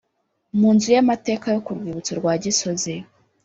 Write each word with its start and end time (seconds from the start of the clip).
Mu 0.59 0.69
nzu 0.75 0.87
y’amateka 0.95 1.45
yo 1.55 1.59
ku 1.65 1.71
rwibutso 1.77 2.11
rwa 2.19 2.33
Gisozi, 2.43 2.95